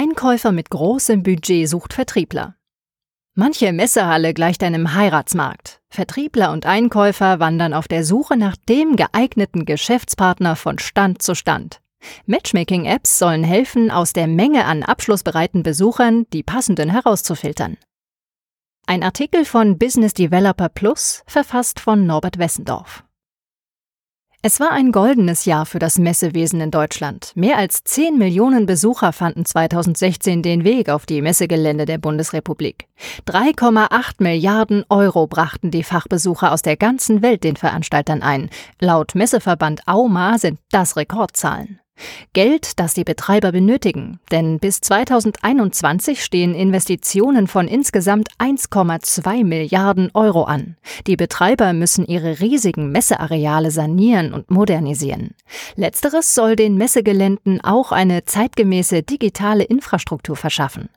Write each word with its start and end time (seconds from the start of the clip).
Einkäufer 0.00 0.50
mit 0.50 0.70
großem 0.70 1.22
Budget 1.22 1.68
sucht 1.68 1.92
Vertriebler. 1.92 2.54
Manche 3.34 3.70
Messehalle 3.70 4.32
gleicht 4.32 4.62
einem 4.62 4.94
Heiratsmarkt. 4.94 5.82
Vertriebler 5.90 6.52
und 6.52 6.64
Einkäufer 6.64 7.38
wandern 7.38 7.74
auf 7.74 7.86
der 7.86 8.02
Suche 8.02 8.38
nach 8.38 8.56
dem 8.56 8.96
geeigneten 8.96 9.66
Geschäftspartner 9.66 10.56
von 10.56 10.78
Stand 10.78 11.20
zu 11.20 11.34
Stand. 11.34 11.82
Matchmaking-Apps 12.24 13.18
sollen 13.18 13.44
helfen, 13.44 13.90
aus 13.90 14.14
der 14.14 14.26
Menge 14.26 14.64
an 14.64 14.84
abschlussbereiten 14.84 15.62
Besuchern 15.62 16.24
die 16.32 16.44
passenden 16.44 16.88
herauszufiltern. 16.88 17.76
Ein 18.86 19.02
Artikel 19.02 19.44
von 19.44 19.76
Business 19.76 20.14
Developer 20.14 20.70
Plus, 20.70 21.22
verfasst 21.26 21.78
von 21.78 22.06
Norbert 22.06 22.38
Wessendorf. 22.38 23.04
Es 24.42 24.58
war 24.58 24.70
ein 24.70 24.90
goldenes 24.90 25.44
Jahr 25.44 25.66
für 25.66 25.78
das 25.78 25.98
Messewesen 25.98 26.62
in 26.62 26.70
Deutschland. 26.70 27.32
Mehr 27.34 27.58
als 27.58 27.84
10 27.84 28.16
Millionen 28.16 28.64
Besucher 28.64 29.12
fanden 29.12 29.44
2016 29.44 30.42
den 30.42 30.64
Weg 30.64 30.88
auf 30.88 31.04
die 31.04 31.20
Messegelände 31.20 31.84
der 31.84 31.98
Bundesrepublik. 31.98 32.88
3,8 33.26 34.14
Milliarden 34.20 34.86
Euro 34.88 35.26
brachten 35.26 35.70
die 35.70 35.82
Fachbesucher 35.82 36.52
aus 36.52 36.62
der 36.62 36.78
ganzen 36.78 37.20
Welt 37.20 37.44
den 37.44 37.56
Veranstaltern 37.56 38.22
ein. 38.22 38.48
Laut 38.80 39.14
Messeverband 39.14 39.86
AUMA 39.86 40.38
sind 40.38 40.58
das 40.70 40.96
Rekordzahlen. 40.96 41.78
Geld, 42.32 42.78
das 42.78 42.94
die 42.94 43.04
Betreiber 43.04 43.52
benötigen, 43.52 44.20
denn 44.30 44.58
bis 44.58 44.80
2021 44.80 46.24
stehen 46.24 46.54
Investitionen 46.54 47.46
von 47.46 47.68
insgesamt 47.68 48.28
1,2 48.38 49.44
Milliarden 49.44 50.10
Euro 50.14 50.44
an. 50.44 50.76
Die 51.06 51.16
Betreiber 51.16 51.72
müssen 51.72 52.06
ihre 52.06 52.40
riesigen 52.40 52.92
Messeareale 52.92 53.70
sanieren 53.70 54.32
und 54.32 54.50
modernisieren. 54.50 55.34
Letzteres 55.76 56.34
soll 56.34 56.56
den 56.56 56.76
Messegeländen 56.76 57.60
auch 57.62 57.92
eine 57.92 58.24
zeitgemäße 58.24 59.02
digitale 59.02 59.64
Infrastruktur 59.64 60.36
verschaffen. 60.36 60.88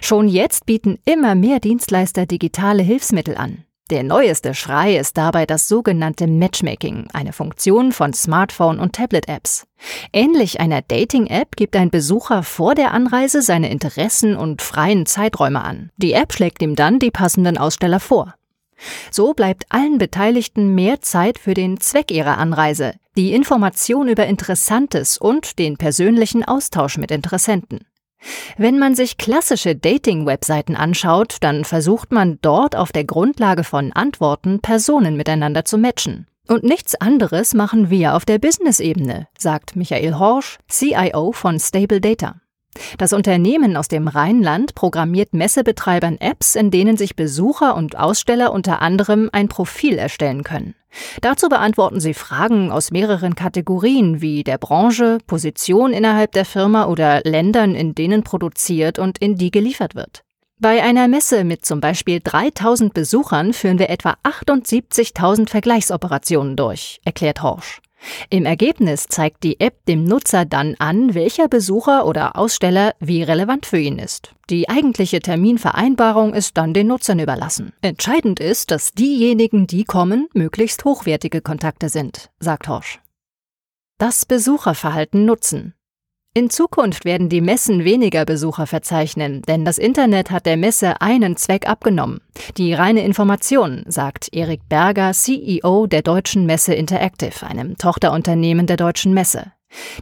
Schon 0.00 0.28
jetzt 0.28 0.66
bieten 0.66 0.98
immer 1.04 1.34
mehr 1.34 1.60
Dienstleister 1.60 2.26
digitale 2.26 2.82
Hilfsmittel 2.82 3.36
an. 3.36 3.64
Der 3.90 4.04
neueste 4.04 4.54
Schrei 4.54 4.96
ist 4.96 5.16
dabei 5.16 5.46
das 5.46 5.66
sogenannte 5.66 6.28
Matchmaking, 6.28 7.08
eine 7.12 7.32
Funktion 7.32 7.90
von 7.90 8.12
Smartphone- 8.12 8.78
und 8.78 8.92
Tablet-Apps. 8.94 9.66
Ähnlich 10.12 10.60
einer 10.60 10.80
Dating-App 10.80 11.56
gibt 11.56 11.74
ein 11.74 11.90
Besucher 11.90 12.44
vor 12.44 12.76
der 12.76 12.94
Anreise 12.94 13.42
seine 13.42 13.68
Interessen 13.68 14.36
und 14.36 14.62
freien 14.62 15.06
Zeiträume 15.06 15.64
an. 15.64 15.90
Die 15.96 16.12
App 16.12 16.32
schlägt 16.32 16.62
ihm 16.62 16.76
dann 16.76 17.00
die 17.00 17.10
passenden 17.10 17.58
Aussteller 17.58 17.98
vor. 17.98 18.36
So 19.10 19.34
bleibt 19.34 19.64
allen 19.70 19.98
Beteiligten 19.98 20.72
mehr 20.72 21.00
Zeit 21.00 21.36
für 21.40 21.54
den 21.54 21.80
Zweck 21.80 22.12
ihrer 22.12 22.38
Anreise, 22.38 22.94
die 23.16 23.32
Information 23.32 24.06
über 24.06 24.26
Interessantes 24.26 25.18
und 25.18 25.58
den 25.58 25.78
persönlichen 25.78 26.44
Austausch 26.44 26.96
mit 26.96 27.10
Interessenten. 27.10 27.80
Wenn 28.58 28.78
man 28.78 28.94
sich 28.94 29.16
klassische 29.16 29.74
Dating-Webseiten 29.74 30.76
anschaut, 30.76 31.36
dann 31.40 31.64
versucht 31.64 32.12
man 32.12 32.38
dort 32.42 32.76
auf 32.76 32.92
der 32.92 33.04
Grundlage 33.04 33.64
von 33.64 33.92
Antworten 33.92 34.60
Personen 34.60 35.16
miteinander 35.16 35.64
zu 35.64 35.78
matchen. 35.78 36.26
Und 36.48 36.64
nichts 36.64 36.94
anderes 36.96 37.54
machen 37.54 37.90
wir 37.90 38.14
auf 38.16 38.24
der 38.24 38.38
Business-Ebene, 38.38 39.28
sagt 39.38 39.76
Michael 39.76 40.18
Horsch, 40.18 40.58
CIO 40.68 41.32
von 41.32 41.60
Stable 41.60 42.00
Data. 42.00 42.40
Das 42.98 43.12
Unternehmen 43.12 43.76
aus 43.76 43.88
dem 43.88 44.08
Rheinland 44.08 44.74
programmiert 44.74 45.32
Messebetreibern 45.32 46.18
Apps, 46.18 46.54
in 46.54 46.70
denen 46.70 46.96
sich 46.96 47.16
Besucher 47.16 47.76
und 47.76 47.98
Aussteller 47.98 48.52
unter 48.52 48.82
anderem 48.82 49.30
ein 49.32 49.48
Profil 49.48 49.98
erstellen 49.98 50.44
können. 50.44 50.74
Dazu 51.20 51.48
beantworten 51.48 52.00
sie 52.00 52.14
Fragen 52.14 52.72
aus 52.72 52.90
mehreren 52.90 53.34
Kategorien 53.34 54.20
wie 54.20 54.42
der 54.42 54.58
Branche, 54.58 55.18
Position 55.26 55.92
innerhalb 55.92 56.32
der 56.32 56.44
Firma 56.44 56.86
oder 56.86 57.20
Ländern, 57.24 57.74
in 57.74 57.94
denen 57.94 58.24
produziert 58.24 58.98
und 58.98 59.18
in 59.18 59.36
die 59.36 59.50
geliefert 59.50 59.94
wird. 59.94 60.22
Bei 60.58 60.82
einer 60.82 61.08
Messe 61.08 61.44
mit 61.44 61.64
zum 61.64 61.80
Beispiel 61.80 62.20
3000 62.22 62.92
Besuchern 62.92 63.54
führen 63.54 63.78
wir 63.78 63.88
etwa 63.88 64.16
78.000 64.24 65.48
Vergleichsoperationen 65.48 66.54
durch, 66.54 67.00
erklärt 67.02 67.42
Horsch. 67.42 67.80
Im 68.30 68.46
Ergebnis 68.46 69.06
zeigt 69.08 69.42
die 69.42 69.60
App 69.60 69.84
dem 69.86 70.04
Nutzer 70.04 70.44
dann 70.44 70.74
an, 70.78 71.14
welcher 71.14 71.48
Besucher 71.48 72.06
oder 72.06 72.36
Aussteller 72.36 72.94
wie 73.00 73.22
relevant 73.22 73.66
für 73.66 73.78
ihn 73.78 73.98
ist. 73.98 74.34
Die 74.48 74.68
eigentliche 74.68 75.20
Terminvereinbarung 75.20 76.34
ist 76.34 76.56
dann 76.56 76.74
den 76.74 76.88
Nutzern 76.88 77.18
überlassen. 77.18 77.72
Entscheidend 77.82 78.40
ist, 78.40 78.70
dass 78.70 78.92
diejenigen, 78.92 79.66
die 79.66 79.84
kommen, 79.84 80.28
möglichst 80.34 80.84
hochwertige 80.84 81.40
Kontakte 81.40 81.88
sind, 81.88 82.30
sagt 82.40 82.68
Horsch. 82.68 83.00
Das 83.98 84.24
Besucherverhalten 84.24 85.24
nutzen. 85.24 85.74
In 86.32 86.48
Zukunft 86.48 87.04
werden 87.04 87.28
die 87.28 87.40
Messen 87.40 87.82
weniger 87.82 88.24
Besucher 88.24 88.68
verzeichnen, 88.68 89.42
denn 89.42 89.64
das 89.64 89.78
Internet 89.78 90.30
hat 90.30 90.46
der 90.46 90.56
Messe 90.56 91.00
einen 91.00 91.36
Zweck 91.36 91.68
abgenommen. 91.68 92.20
Die 92.56 92.72
reine 92.72 93.04
Information, 93.04 93.82
sagt 93.88 94.32
Erik 94.32 94.60
Berger, 94.68 95.10
CEO 95.10 95.88
der 95.88 96.02
Deutschen 96.02 96.46
Messe 96.46 96.72
Interactive, 96.72 97.44
einem 97.44 97.76
Tochterunternehmen 97.78 98.68
der 98.68 98.76
Deutschen 98.76 99.12
Messe. 99.12 99.50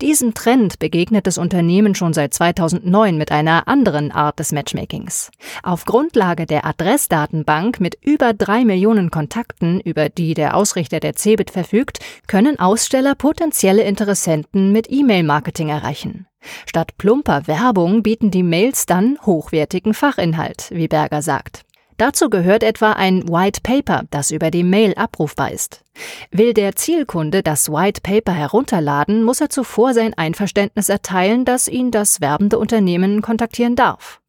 Diesem 0.00 0.34
Trend 0.34 0.78
begegnet 0.78 1.26
das 1.26 1.38
Unternehmen 1.38 1.94
schon 1.94 2.12
seit 2.12 2.34
2009 2.34 3.16
mit 3.16 3.32
einer 3.32 3.68
anderen 3.68 4.12
Art 4.12 4.38
des 4.38 4.52
Matchmakings. 4.52 5.30
Auf 5.62 5.84
Grundlage 5.84 6.46
der 6.46 6.66
Adressdatenbank 6.66 7.80
mit 7.80 7.96
über 8.02 8.32
drei 8.34 8.64
Millionen 8.64 9.10
Kontakten, 9.10 9.80
über 9.80 10.08
die 10.08 10.34
der 10.34 10.56
Ausrichter 10.56 11.00
der 11.00 11.14
CeBIT 11.14 11.50
verfügt, 11.50 12.00
können 12.26 12.58
Aussteller 12.58 13.14
potenzielle 13.14 13.84
Interessenten 13.84 14.72
mit 14.72 14.90
E-Mail-Marketing 14.90 15.68
erreichen. 15.68 16.26
Statt 16.66 16.96
plumper 16.98 17.46
Werbung 17.46 18.02
bieten 18.02 18.30
die 18.30 18.42
Mails 18.42 18.86
dann 18.86 19.18
hochwertigen 19.24 19.94
Fachinhalt, 19.94 20.70
wie 20.70 20.88
Berger 20.88 21.22
sagt. 21.22 21.64
Dazu 21.96 22.28
gehört 22.28 22.62
etwa 22.62 22.92
ein 22.92 23.28
White 23.28 23.60
Paper, 23.62 24.04
das 24.10 24.30
über 24.30 24.50
die 24.50 24.64
Mail 24.64 24.94
abrufbar 24.94 25.52
ist. 25.52 25.84
Will 26.30 26.52
der 26.52 26.74
Zielkunde 26.74 27.42
das 27.42 27.70
White 27.70 28.00
Paper 28.02 28.32
herunterladen, 28.32 29.22
muss 29.22 29.40
er 29.40 29.48
zuvor 29.48 29.94
sein 29.94 30.14
Einverständnis 30.14 30.88
erteilen, 30.88 31.44
dass 31.44 31.68
ihn 31.68 31.90
das 31.92 32.20
werbende 32.20 32.58
Unternehmen 32.58 33.22
kontaktieren 33.22 33.76
darf. 33.76 34.20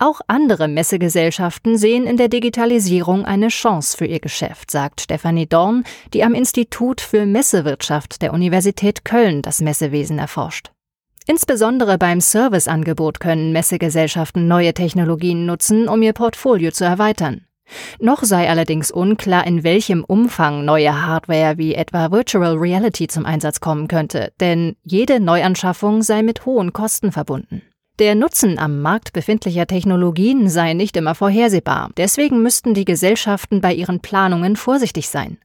Auch 0.00 0.20
andere 0.28 0.68
Messegesellschaften 0.68 1.76
sehen 1.76 2.06
in 2.06 2.16
der 2.16 2.28
Digitalisierung 2.28 3.24
eine 3.24 3.48
Chance 3.48 3.96
für 3.96 4.06
ihr 4.06 4.20
Geschäft, 4.20 4.70
sagt 4.70 5.00
Stefanie 5.00 5.48
Dorn, 5.48 5.82
die 6.14 6.22
am 6.22 6.34
Institut 6.34 7.00
für 7.00 7.26
Messewirtschaft 7.26 8.22
der 8.22 8.32
Universität 8.32 9.04
Köln 9.04 9.42
das 9.42 9.60
Messewesen 9.60 10.20
erforscht. 10.20 10.70
Insbesondere 11.30 11.98
beim 11.98 12.22
Serviceangebot 12.22 13.20
können 13.20 13.52
Messegesellschaften 13.52 14.48
neue 14.48 14.72
Technologien 14.72 15.44
nutzen, 15.44 15.86
um 15.86 16.00
ihr 16.00 16.14
Portfolio 16.14 16.70
zu 16.70 16.84
erweitern. 16.84 17.42
Noch 18.00 18.22
sei 18.22 18.48
allerdings 18.48 18.90
unklar, 18.90 19.46
in 19.46 19.62
welchem 19.62 20.04
Umfang 20.04 20.64
neue 20.64 21.04
Hardware 21.06 21.58
wie 21.58 21.74
etwa 21.74 22.10
Virtual 22.10 22.56
Reality 22.56 23.08
zum 23.08 23.26
Einsatz 23.26 23.60
kommen 23.60 23.88
könnte, 23.88 24.32
denn 24.40 24.76
jede 24.84 25.20
Neuanschaffung 25.20 26.00
sei 26.00 26.22
mit 26.22 26.46
hohen 26.46 26.72
Kosten 26.72 27.12
verbunden. 27.12 27.60
Der 27.98 28.14
Nutzen 28.14 28.58
am 28.58 28.80
Markt 28.80 29.12
befindlicher 29.12 29.66
Technologien 29.66 30.48
sei 30.48 30.72
nicht 30.72 30.96
immer 30.96 31.14
vorhersehbar, 31.14 31.90
deswegen 31.98 32.42
müssten 32.42 32.72
die 32.72 32.86
Gesellschaften 32.86 33.60
bei 33.60 33.74
ihren 33.74 34.00
Planungen 34.00 34.56
vorsichtig 34.56 35.10
sein. 35.10 35.36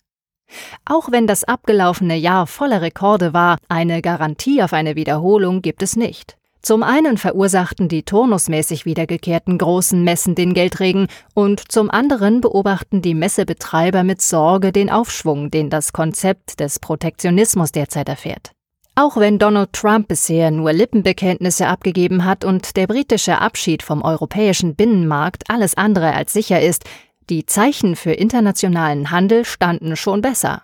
Auch 0.85 1.11
wenn 1.11 1.27
das 1.27 1.43
abgelaufene 1.43 2.15
Jahr 2.15 2.47
voller 2.47 2.81
Rekorde 2.81 3.33
war, 3.33 3.57
eine 3.69 4.01
Garantie 4.01 4.61
auf 4.63 4.73
eine 4.73 4.95
Wiederholung 4.95 5.61
gibt 5.61 5.83
es 5.83 5.95
nicht. 5.95 6.37
Zum 6.61 6.81
einen 6.81 7.17
verursachten 7.17 7.89
die 7.89 8.03
turnusmäßig 8.03 8.85
wiedergekehrten 8.85 9.57
großen 9.57 10.01
Messen 10.01 10.33
den 10.33 10.53
Geldregen 10.53 11.07
und 11.33 11.69
zum 11.69 11.91
anderen 11.91 12.39
beobachten 12.39 13.01
die 13.01 13.15
Messebetreiber 13.15 14.03
mit 14.03 14.21
Sorge 14.21 14.71
den 14.71 14.89
Aufschwung, 14.89 15.51
den 15.51 15.69
das 15.69 15.91
Konzept 15.91 16.61
des 16.61 16.79
Protektionismus 16.79 17.73
derzeit 17.73 18.07
erfährt. 18.07 18.51
Auch 18.95 19.17
wenn 19.17 19.39
Donald 19.39 19.73
Trump 19.73 20.07
bisher 20.07 20.51
nur 20.51 20.71
Lippenbekenntnisse 20.71 21.67
abgegeben 21.67 22.23
hat 22.23 22.45
und 22.45 22.77
der 22.77 22.87
britische 22.87 23.39
Abschied 23.39 23.83
vom 23.83 24.01
europäischen 24.01 24.75
Binnenmarkt 24.75 25.43
alles 25.49 25.75
andere 25.75 26.13
als 26.13 26.31
sicher 26.31 26.61
ist, 26.61 26.85
die 27.29 27.45
Zeichen 27.45 27.95
für 27.95 28.11
internationalen 28.11 29.11
Handel 29.11 29.45
standen 29.45 29.95
schon 29.95 30.21
besser. 30.21 30.63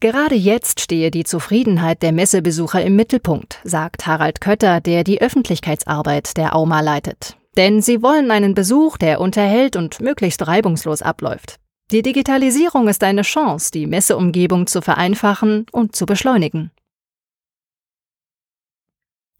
Gerade 0.00 0.34
jetzt 0.34 0.80
stehe 0.80 1.12
die 1.12 1.22
Zufriedenheit 1.22 2.02
der 2.02 2.10
Messebesucher 2.10 2.82
im 2.82 2.96
Mittelpunkt, 2.96 3.60
sagt 3.62 4.06
Harald 4.06 4.40
Kötter, 4.40 4.80
der 4.80 5.04
die 5.04 5.20
Öffentlichkeitsarbeit 5.20 6.36
der 6.36 6.56
AUMA 6.56 6.80
leitet. 6.80 7.36
Denn 7.56 7.80
sie 7.82 8.02
wollen 8.02 8.30
einen 8.30 8.54
Besuch, 8.54 8.96
der 8.96 9.20
unterhält 9.20 9.76
und 9.76 10.00
möglichst 10.00 10.46
reibungslos 10.46 11.02
abläuft. 11.02 11.60
Die 11.92 12.02
Digitalisierung 12.02 12.88
ist 12.88 13.04
eine 13.04 13.22
Chance, 13.22 13.70
die 13.70 13.86
Messeumgebung 13.86 14.66
zu 14.66 14.82
vereinfachen 14.82 15.66
und 15.70 15.94
zu 15.94 16.06
beschleunigen. 16.06 16.72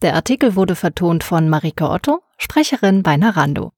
Der 0.03 0.15
Artikel 0.15 0.55
wurde 0.55 0.77
vertont 0.77 1.25
von 1.25 1.49
Marike 1.49 1.89
Otto, 1.89 2.23
Sprecherin 2.37 3.03
bei 3.03 3.17
Narando. 3.17 3.73